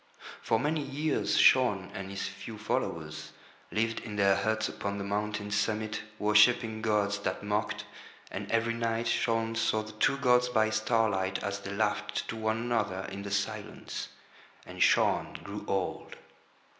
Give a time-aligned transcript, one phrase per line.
[0.41, 3.33] For many years Shaun and his few followers
[3.71, 7.85] lived in their huts upon the mountain's summit worshipping gods that mocked,
[8.31, 12.57] and every night Shaun saw the two gods by starlight as they laughed to one
[12.57, 14.07] another in the silence.
[14.65, 16.15] And Shaun grew old.